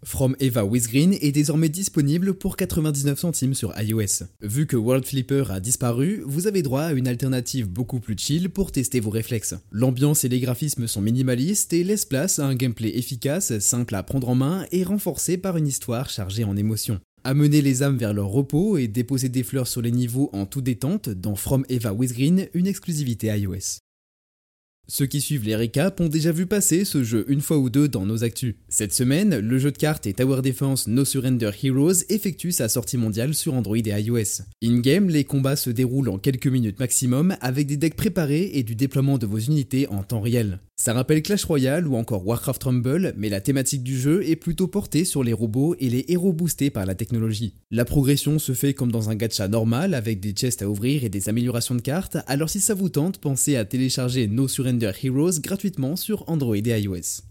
From 0.05 0.37
Eva 0.39 0.65
with 0.65 0.89
Green 0.89 1.15
est 1.21 1.33
désormais 1.33 1.69
disponible 1.69 2.35
pour 2.35 2.57
99 2.57 3.19
centimes 3.19 3.55
sur 3.55 3.75
iOS. 3.81 4.25
Vu 4.41 4.67
que 4.67 4.77
World 4.77 5.05
Flipper 5.05 5.45
a 5.51 5.59
disparu, 5.59 6.23
vous 6.25 6.47
avez 6.47 6.63
droit 6.63 6.83
à 6.83 6.93
une 6.93 7.09
alternative 7.09 7.69
beaucoup 7.69 7.99
plus 7.99 8.17
chill 8.17 8.51
pour 8.51 8.73
tester 8.73 9.01
vos 9.01 9.11
réflexes. 9.11 9.55
L'ambiance 9.73 10.25
et 10.25 10.29
les 10.29 10.41
graphismes 10.41 10.87
sont 10.87 11.01
minimalistes 11.01 11.73
et 11.73 11.83
laissent 11.83 12.05
place 12.05 12.39
à 12.39 12.47
un 12.47 12.55
gameplay 12.55 12.97
efficace, 12.97 13.59
simple 13.59 13.95
à 13.95 14.03
prendre 14.03 14.29
en 14.29 14.35
main 14.35 14.67
et 14.71 14.85
renforcé 14.85 15.39
par 15.39 15.57
une 15.57 15.67
histoire 15.67 16.09
chargée 16.09 16.45
en 16.45 16.57
émotions. 16.57 17.01
Amener 17.25 17.61
les 17.61 17.83
âmes 17.83 17.99
vers 17.99 18.15
leur 18.15 18.29
repos 18.29 18.77
et 18.77 18.87
déposer 18.87 19.29
des 19.29 19.43
fleurs 19.43 19.67
sur 19.67 19.83
les 19.83 19.91
niveaux 19.91 20.31
en 20.33 20.47
toute 20.47 20.65
détente 20.65 21.09
dans 21.09 21.35
From 21.35 21.65
Eva 21.69 21.93
with 21.93 22.13
Green, 22.13 22.47
une 22.55 22.69
exclusivité 22.69 23.29
iOS. 23.29 23.81
Ceux 24.89 25.07
qui 25.07 25.21
suivent 25.21 25.45
les 25.45 25.57
récaps 25.57 26.01
ont 26.01 26.09
déjà 26.09 26.31
vu 26.31 26.47
passer 26.47 26.85
ce 26.85 27.03
jeu 27.03 27.25
une 27.29 27.41
fois 27.41 27.59
ou 27.59 27.71
deux 27.71 27.89
dans 27.89 28.07
nos 28.07 28.23
actus. 28.23 28.55
Cette 28.69 28.93
semaine, 28.93 29.37
le 29.37 29.59
jeu 29.59 29.73
de 29.73 29.79
cartes 29.79 30.07
et 30.07 30.13
Tower 30.13 30.43
Defense 30.43 30.87
No 30.87 31.05
Surrender 31.05 31.51
Heroes 31.61 32.05
effectue 32.09 32.53
sa 32.53 32.69
sortie 32.69 32.97
mondiale 32.97 33.35
sur 33.35 33.55
Android 33.55 33.77
et 33.77 34.01
iOS. 34.01 34.43
In-game, 34.63 35.09
les 35.09 35.25
combats 35.25 35.57
se 35.57 35.71
déroulent 35.71 36.09
en 36.09 36.19
quelques 36.19 36.47
minutes 36.47 36.79
maximum 36.79 37.37
avec 37.41 37.67
des 37.67 37.77
decks 37.77 37.97
préparés 37.97 38.53
et 38.55 38.63
du 38.63 38.77
déploiement 38.77 39.19
de 39.19 39.27
vos 39.27 39.39
unités 39.39 39.89
en 39.89 40.05
temps 40.05 40.21
réel. 40.21 40.61
Ça 40.79 40.93
rappelle 40.93 41.23
Clash 41.23 41.45
Royale 41.45 41.89
ou 41.89 41.97
encore 41.97 42.27
Warcraft 42.27 42.65
Rumble, 42.65 43.15
mais 43.17 43.31
la 43.31 43.41
thématique 43.41 43.83
du 43.83 43.99
jeu 43.99 44.23
est 44.29 44.37
plutôt 44.37 44.69
portée 44.69 45.07
sur 45.07 45.25
les 45.25 45.33
robots 45.33 45.75
et 45.81 45.89
les 45.89 46.05
héros 46.09 46.35
boostés 46.35 46.69
par 46.69 46.85
la 46.85 46.95
technologie. 46.95 47.55
La 47.71 47.87
progression 47.87 48.39
se 48.39 48.53
fait 48.53 48.75
comme 48.75 48.93
dans 48.93 49.09
un 49.09 49.15
gacha 49.15 49.49
normal 49.49 49.95
avec 49.95 50.21
des 50.21 50.33
chests 50.33 50.61
à 50.61 50.69
ouvrir 50.69 51.03
et 51.03 51.09
des 51.09 51.31
améliorations 51.31 51.75
de 51.75 51.81
cartes, 51.81 52.19
alors 52.27 52.51
si 52.51 52.61
ça 52.61 52.75
vous 52.75 52.91
tente, 52.91 53.19
pensez 53.19 53.57
à 53.57 53.65
télécharger 53.65 54.29
No 54.29 54.49
Surrender 54.49 54.76
Heroes 54.83 55.41
gratuitement 55.41 55.97
sur 55.97 56.29
Android 56.29 56.57
et 56.57 56.81
iOS. 56.81 57.23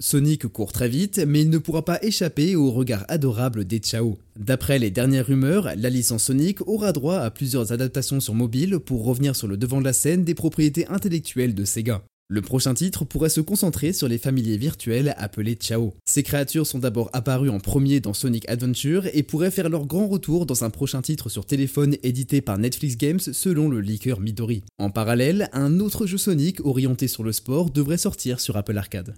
Sonic 0.00 0.48
court 0.48 0.72
très 0.72 0.88
vite, 0.88 1.18
mais 1.26 1.42
il 1.42 1.50
ne 1.50 1.58
pourra 1.58 1.84
pas 1.84 2.02
échapper 2.02 2.56
au 2.56 2.70
regard 2.72 3.04
adorable 3.08 3.64
des 3.64 3.80
Chao. 3.80 4.18
D'après 4.36 4.78
les 4.78 4.90
dernières 4.90 5.26
rumeurs, 5.26 5.70
la 5.76 5.88
licence 5.88 6.24
Sonic 6.24 6.66
aura 6.66 6.92
droit 6.92 7.18
à 7.18 7.30
plusieurs 7.30 7.72
adaptations 7.72 8.20
sur 8.20 8.34
mobile 8.34 8.80
pour 8.80 9.04
revenir 9.04 9.36
sur 9.36 9.46
le 9.46 9.56
devant 9.56 9.80
de 9.80 9.84
la 9.84 9.92
scène 9.92 10.24
des 10.24 10.34
propriétés 10.34 10.86
intellectuelles 10.88 11.54
de 11.54 11.64
Sega. 11.64 12.02
Le 12.34 12.42
prochain 12.42 12.74
titre 12.74 13.04
pourrait 13.04 13.28
se 13.28 13.40
concentrer 13.40 13.92
sur 13.92 14.08
les 14.08 14.18
familiers 14.18 14.56
virtuels 14.56 15.14
appelés 15.18 15.54
Chao. 15.54 15.94
Ces 16.04 16.24
créatures 16.24 16.66
sont 16.66 16.80
d'abord 16.80 17.08
apparues 17.12 17.48
en 17.48 17.60
premier 17.60 18.00
dans 18.00 18.12
Sonic 18.12 18.44
Adventure 18.48 19.06
et 19.12 19.22
pourraient 19.22 19.52
faire 19.52 19.68
leur 19.68 19.86
grand 19.86 20.08
retour 20.08 20.44
dans 20.44 20.64
un 20.64 20.70
prochain 20.70 21.00
titre 21.00 21.28
sur 21.28 21.46
téléphone 21.46 21.94
édité 22.02 22.40
par 22.40 22.58
Netflix 22.58 22.96
Games 22.96 23.20
selon 23.20 23.68
le 23.68 23.80
leaker 23.80 24.18
Midori. 24.18 24.64
En 24.80 24.90
parallèle, 24.90 25.48
un 25.52 25.78
autre 25.78 26.06
jeu 26.08 26.18
Sonic 26.18 26.58
orienté 26.66 27.06
sur 27.06 27.22
le 27.22 27.30
sport 27.30 27.70
devrait 27.70 27.98
sortir 27.98 28.40
sur 28.40 28.56
Apple 28.56 28.76
Arcade. 28.76 29.14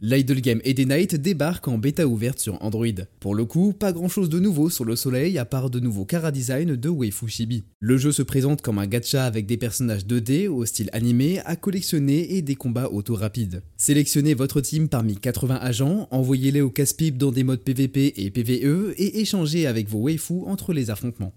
L'Idle 0.00 0.40
Game 0.40 0.60
Day 0.64 0.84
Night 0.84 1.16
débarque 1.16 1.66
en 1.66 1.76
bêta 1.76 2.06
ouverte 2.06 2.38
sur 2.38 2.62
Android. 2.62 2.86
Pour 3.18 3.34
le 3.34 3.44
coup, 3.44 3.72
pas 3.72 3.92
grand 3.92 4.08
chose 4.08 4.28
de 4.28 4.38
nouveau 4.38 4.70
sur 4.70 4.84
le 4.84 4.94
soleil 4.94 5.38
à 5.38 5.44
part 5.44 5.70
de 5.70 5.80
nouveaux 5.80 6.04
cara 6.04 6.30
design 6.30 6.76
de 6.76 6.88
Waifu 6.88 7.26
Shibi. 7.26 7.64
Le 7.80 7.96
jeu 7.96 8.12
se 8.12 8.22
présente 8.22 8.62
comme 8.62 8.78
un 8.78 8.86
gacha 8.86 9.24
avec 9.24 9.46
des 9.46 9.56
personnages 9.56 10.06
2D 10.06 10.46
au 10.46 10.64
style 10.66 10.88
animé 10.92 11.40
à 11.44 11.56
collectionner 11.56 12.36
et 12.36 12.42
des 12.42 12.54
combats 12.54 12.90
auto 12.90 13.16
rapides. 13.16 13.64
Sélectionnez 13.76 14.34
votre 14.34 14.60
team 14.60 14.88
parmi 14.88 15.16
80 15.16 15.56
agents, 15.56 16.06
envoyez-les 16.12 16.60
au 16.60 16.70
casse-pipe 16.70 17.18
dans 17.18 17.32
des 17.32 17.42
modes 17.42 17.64
PVP 17.64 18.24
et 18.24 18.30
PVE 18.30 18.94
et 18.96 19.20
échangez 19.20 19.66
avec 19.66 19.88
vos 19.88 19.98
waifus 19.98 20.44
entre 20.46 20.72
les 20.72 20.90
affrontements. 20.90 21.34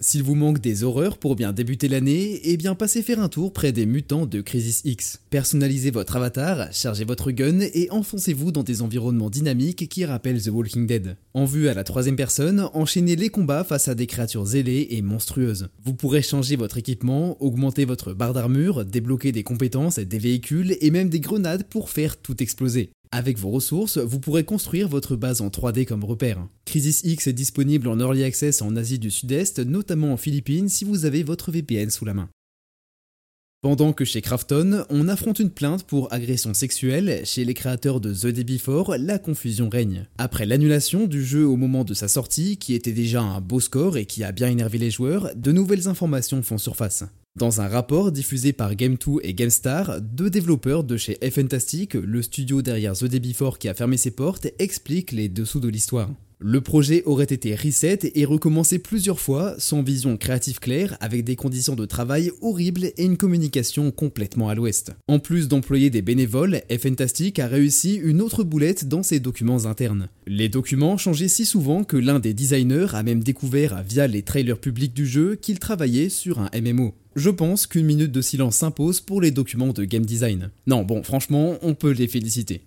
S'il 0.00 0.22
vous 0.22 0.36
manque 0.36 0.60
des 0.60 0.84
horreurs 0.84 1.18
pour 1.18 1.34
bien 1.34 1.52
débuter 1.52 1.88
l'année, 1.88 2.40
eh 2.44 2.56
bien 2.56 2.76
passez 2.76 3.02
faire 3.02 3.20
un 3.20 3.28
tour 3.28 3.52
près 3.52 3.72
des 3.72 3.84
mutants 3.84 4.26
de 4.26 4.40
Crisis 4.40 4.82
X. 4.84 5.20
Personnalisez 5.28 5.90
votre 5.90 6.14
avatar, 6.14 6.72
chargez 6.72 7.02
votre 7.04 7.32
gun 7.32 7.58
et 7.60 7.88
enfoncez-vous 7.90 8.52
dans 8.52 8.62
des 8.62 8.80
environnements 8.80 9.28
dynamiques 9.28 9.88
qui 9.88 10.04
rappellent 10.04 10.40
The 10.40 10.50
Walking 10.50 10.86
Dead. 10.86 11.16
En 11.34 11.46
vue 11.46 11.68
à 11.68 11.74
la 11.74 11.82
troisième 11.82 12.14
personne, 12.14 12.68
enchaînez 12.74 13.16
les 13.16 13.28
combats 13.28 13.64
face 13.64 13.88
à 13.88 13.96
des 13.96 14.06
créatures 14.06 14.46
zélées 14.46 14.86
et 14.90 15.02
monstrueuses. 15.02 15.68
Vous 15.84 15.94
pourrez 15.94 16.22
changer 16.22 16.54
votre 16.54 16.78
équipement, 16.78 17.36
augmenter 17.42 17.84
votre 17.84 18.12
barre 18.12 18.34
d'armure, 18.34 18.84
débloquer 18.84 19.32
des 19.32 19.42
compétences, 19.42 19.98
des 19.98 20.18
véhicules 20.18 20.76
et 20.80 20.92
même 20.92 21.08
des 21.08 21.20
grenades 21.20 21.64
pour 21.64 21.90
faire 21.90 22.16
tout 22.16 22.40
exploser. 22.40 22.90
Avec 23.10 23.38
vos 23.38 23.50
ressources, 23.50 23.96
vous 23.96 24.20
pourrez 24.20 24.44
construire 24.44 24.88
votre 24.88 25.16
base 25.16 25.40
en 25.40 25.48
3D 25.48 25.86
comme 25.86 26.04
repère. 26.04 26.46
Crisis 26.66 27.00
X 27.04 27.26
est 27.26 27.32
disponible 27.32 27.88
en 27.88 27.98
Early 27.98 28.22
Access 28.22 28.60
en 28.60 28.76
Asie 28.76 28.98
du 28.98 29.10
Sud-Est, 29.10 29.60
notamment 29.60 30.12
en 30.12 30.16
Philippines 30.18 30.68
si 30.68 30.84
vous 30.84 31.06
avez 31.06 31.22
votre 31.22 31.50
VPN 31.50 31.88
sous 31.88 32.04
la 32.04 32.12
main. 32.12 32.28
Pendant 33.60 33.92
que 33.92 34.04
chez 34.04 34.20
Krafton, 34.20 34.84
on 34.88 35.08
affronte 35.08 35.40
une 35.40 35.50
plainte 35.50 35.82
pour 35.84 36.12
agression 36.12 36.54
sexuelle, 36.54 37.22
chez 37.24 37.44
les 37.44 37.54
créateurs 37.54 38.00
de 38.00 38.14
The 38.14 38.28
Day 38.28 38.44
Before, 38.44 38.94
la 38.98 39.18
confusion 39.18 39.68
règne. 39.68 40.06
Après 40.16 40.46
l'annulation 40.46 41.06
du 41.06 41.24
jeu 41.24 41.44
au 41.44 41.56
moment 41.56 41.82
de 41.82 41.94
sa 41.94 42.06
sortie, 42.06 42.58
qui 42.58 42.74
était 42.74 42.92
déjà 42.92 43.20
un 43.20 43.40
beau 43.40 43.58
score 43.58 43.96
et 43.96 44.06
qui 44.06 44.22
a 44.22 44.30
bien 44.30 44.48
énervé 44.48 44.78
les 44.78 44.92
joueurs, 44.92 45.30
de 45.34 45.50
nouvelles 45.50 45.88
informations 45.88 46.42
font 46.42 46.58
surface. 46.58 47.04
Dans 47.38 47.60
un 47.60 47.68
rapport 47.68 48.10
diffusé 48.10 48.52
par 48.52 48.72
Game2 48.72 49.20
et 49.22 49.32
GameStar, 49.32 50.00
deux 50.00 50.28
développeurs 50.28 50.82
de 50.82 50.96
chez 50.96 51.16
Fantastic, 51.30 51.94
le 51.94 52.20
studio 52.20 52.62
derrière 52.62 52.94
The 52.94 53.04
Day 53.04 53.20
Before 53.20 53.60
qui 53.60 53.68
a 53.68 53.74
fermé 53.74 53.96
ses 53.96 54.10
portes, 54.10 54.48
expliquent 54.58 55.12
les 55.12 55.28
dessous 55.28 55.60
de 55.60 55.68
l'histoire. 55.68 56.10
Le 56.40 56.60
projet 56.60 57.02
aurait 57.04 57.24
été 57.24 57.56
reset 57.56 58.12
et 58.14 58.24
recommencé 58.24 58.78
plusieurs 58.78 59.18
fois, 59.18 59.56
sans 59.58 59.82
vision 59.82 60.16
créative 60.16 60.60
claire, 60.60 60.96
avec 61.00 61.24
des 61.24 61.34
conditions 61.34 61.74
de 61.74 61.84
travail 61.84 62.30
horribles 62.42 62.92
et 62.96 63.04
une 63.04 63.16
communication 63.16 63.90
complètement 63.90 64.48
à 64.48 64.54
l'ouest. 64.54 64.92
En 65.08 65.18
plus 65.18 65.48
d'employer 65.48 65.90
des 65.90 66.00
bénévoles, 66.00 66.62
Fantastic 66.80 67.40
a 67.40 67.48
réussi 67.48 67.96
une 67.96 68.22
autre 68.22 68.44
boulette 68.44 68.86
dans 68.86 69.02
ses 69.02 69.18
documents 69.18 69.66
internes. 69.66 70.08
Les 70.28 70.48
documents 70.48 70.96
changeaient 70.96 71.26
si 71.26 71.44
souvent 71.44 71.82
que 71.82 71.96
l'un 71.96 72.20
des 72.20 72.34
designers 72.34 72.94
a 72.94 73.02
même 73.02 73.24
découvert 73.24 73.82
via 73.82 74.06
les 74.06 74.22
trailers 74.22 74.60
publics 74.60 74.94
du 74.94 75.06
jeu 75.06 75.34
qu'il 75.34 75.58
travaillait 75.58 76.08
sur 76.08 76.38
un 76.38 76.50
MMO. 76.54 76.94
Je 77.16 77.30
pense 77.30 77.66
qu'une 77.66 77.86
minute 77.86 78.12
de 78.12 78.20
silence 78.20 78.54
s'impose 78.54 79.00
pour 79.00 79.20
les 79.20 79.32
documents 79.32 79.72
de 79.72 79.84
game 79.84 80.06
design. 80.06 80.50
Non, 80.68 80.84
bon, 80.84 81.02
franchement, 81.02 81.58
on 81.62 81.74
peut 81.74 81.90
les 81.90 82.06
féliciter. 82.06 82.62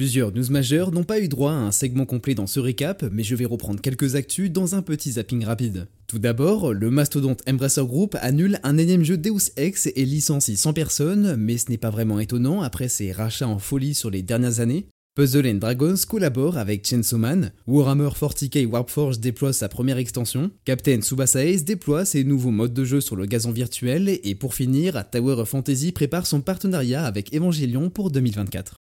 Plusieurs 0.00 0.32
news 0.32 0.50
majeures 0.50 0.92
n'ont 0.92 1.04
pas 1.04 1.20
eu 1.20 1.28
droit 1.28 1.52
à 1.52 1.56
un 1.56 1.72
segment 1.72 2.06
complet 2.06 2.34
dans 2.34 2.46
ce 2.46 2.58
récap, 2.58 3.04
mais 3.12 3.22
je 3.22 3.34
vais 3.34 3.44
reprendre 3.44 3.82
quelques 3.82 4.14
actus 4.14 4.50
dans 4.50 4.74
un 4.74 4.80
petit 4.80 5.12
zapping 5.12 5.44
rapide. 5.44 5.88
Tout 6.06 6.18
d'abord, 6.18 6.72
le 6.72 6.90
mastodonte 6.90 7.42
Embracer 7.46 7.84
Group 7.84 8.16
annule 8.22 8.60
un 8.62 8.78
énième 8.78 9.04
jeu 9.04 9.18
Deus 9.18 9.50
Ex 9.56 9.88
et 9.94 10.04
licencie 10.06 10.56
100 10.56 10.72
personnes, 10.72 11.36
mais 11.36 11.58
ce 11.58 11.70
n'est 11.70 11.76
pas 11.76 11.90
vraiment 11.90 12.18
étonnant 12.18 12.62
après 12.62 12.88
ses 12.88 13.12
rachats 13.12 13.46
en 13.46 13.58
folie 13.58 13.94
sur 13.94 14.10
les 14.10 14.22
dernières 14.22 14.60
années. 14.60 14.86
Puzzle 15.16 15.58
Dragons 15.58 15.96
collabore 16.08 16.56
avec 16.56 16.86
Chainsaw 16.86 17.18
Man, 17.18 17.52
Warhammer 17.66 18.08
40k 18.08 18.64
Warpforge 18.66 19.18
déploie 19.18 19.52
sa 19.52 19.68
première 19.68 19.98
extension, 19.98 20.50
Captain 20.64 21.02
Tsubasa 21.02 21.44
Ace 21.44 21.64
déploie 21.64 22.06
ses 22.06 22.24
nouveaux 22.24 22.52
modes 22.52 22.72
de 22.72 22.84
jeu 22.84 23.02
sur 23.02 23.16
le 23.16 23.26
gazon 23.26 23.50
virtuel, 23.50 24.18
et 24.22 24.34
pour 24.34 24.54
finir, 24.54 25.04
Tower 25.10 25.34
of 25.34 25.48
Fantasy 25.48 25.92
prépare 25.92 26.26
son 26.26 26.40
partenariat 26.40 27.04
avec 27.04 27.34
Evangelion 27.34 27.90
pour 27.90 28.10
2024. 28.10 28.76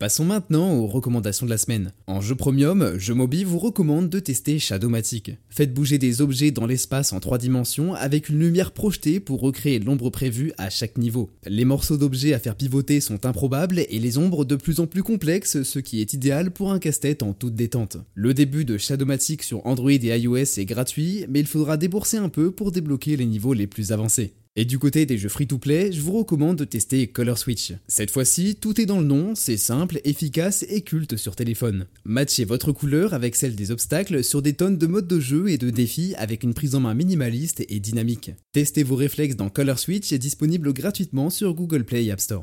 Passons 0.00 0.24
maintenant 0.24 0.74
aux 0.74 0.86
recommandations 0.86 1.44
de 1.44 1.50
la 1.50 1.58
semaine. 1.58 1.92
En 2.06 2.20
jeu 2.20 2.36
premium, 2.36 2.96
Mobi 3.08 3.42
vous 3.42 3.58
recommande 3.58 4.08
de 4.08 4.20
tester 4.20 4.60
Shadowmatic. 4.60 5.32
Faites 5.50 5.74
bouger 5.74 5.98
des 5.98 6.20
objets 6.20 6.52
dans 6.52 6.66
l'espace 6.66 7.12
en 7.12 7.18
3 7.18 7.38
dimensions 7.38 7.94
avec 7.94 8.28
une 8.28 8.38
lumière 8.38 8.70
projetée 8.70 9.18
pour 9.18 9.40
recréer 9.40 9.80
l'ombre 9.80 10.10
prévue 10.10 10.52
à 10.56 10.70
chaque 10.70 10.98
niveau. 10.98 11.30
Les 11.48 11.64
morceaux 11.64 11.96
d'objets 11.96 12.32
à 12.32 12.38
faire 12.38 12.54
pivoter 12.54 13.00
sont 13.00 13.26
improbables 13.26 13.80
et 13.80 13.98
les 13.98 14.18
ombres 14.18 14.44
de 14.44 14.54
plus 14.54 14.78
en 14.78 14.86
plus 14.86 15.02
complexes, 15.02 15.64
ce 15.64 15.80
qui 15.80 16.00
est 16.00 16.12
idéal 16.12 16.52
pour 16.52 16.70
un 16.70 16.78
casse-tête 16.78 17.24
en 17.24 17.32
toute 17.32 17.56
détente. 17.56 17.96
Le 18.14 18.34
début 18.34 18.64
de 18.64 18.78
Shadowmatic 18.78 19.42
sur 19.42 19.66
Android 19.66 19.90
et 19.90 20.16
iOS 20.16 20.58
est 20.58 20.64
gratuit, 20.64 21.24
mais 21.28 21.40
il 21.40 21.46
faudra 21.48 21.76
débourser 21.76 22.18
un 22.18 22.28
peu 22.28 22.52
pour 22.52 22.70
débloquer 22.70 23.16
les 23.16 23.26
niveaux 23.26 23.52
les 23.52 23.66
plus 23.66 23.90
avancés. 23.90 24.32
Et 24.60 24.64
du 24.64 24.80
côté 24.80 25.06
des 25.06 25.18
jeux 25.18 25.28
free-to-play, 25.28 25.92
je 25.92 26.00
vous 26.00 26.18
recommande 26.18 26.56
de 26.56 26.64
tester 26.64 27.06
Color 27.06 27.38
Switch. 27.38 27.74
Cette 27.86 28.10
fois-ci, 28.10 28.56
tout 28.56 28.80
est 28.80 28.86
dans 28.86 28.98
le 28.98 29.06
nom, 29.06 29.36
c'est 29.36 29.56
simple, 29.56 30.00
efficace 30.02 30.66
et 30.68 30.80
culte 30.80 31.16
sur 31.16 31.36
téléphone. 31.36 31.86
Matchez 32.04 32.44
votre 32.44 32.72
couleur 32.72 33.14
avec 33.14 33.36
celle 33.36 33.54
des 33.54 33.70
obstacles 33.70 34.24
sur 34.24 34.42
des 34.42 34.54
tonnes 34.54 34.76
de 34.76 34.86
modes 34.88 35.06
de 35.06 35.20
jeu 35.20 35.48
et 35.48 35.58
de 35.58 35.70
défis 35.70 36.16
avec 36.16 36.42
une 36.42 36.54
prise 36.54 36.74
en 36.74 36.80
main 36.80 36.94
minimaliste 36.94 37.64
et 37.68 37.78
dynamique. 37.78 38.32
Testez 38.50 38.82
vos 38.82 38.96
réflexes 38.96 39.36
dans 39.36 39.48
Color 39.48 39.78
Switch 39.78 40.10
est 40.10 40.18
disponible 40.18 40.72
gratuitement 40.72 41.30
sur 41.30 41.54
Google 41.54 41.84
Play 41.84 42.10
App 42.10 42.18
Store. 42.18 42.42